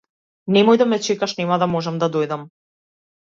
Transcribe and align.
Немој 0.55 0.79
да 0.81 0.87
ме 0.93 0.99
чекаш 1.07 1.35
нема 1.41 1.59
да 1.65 1.69
можам 1.73 2.01
да 2.05 2.09
дојдам. 2.17 2.47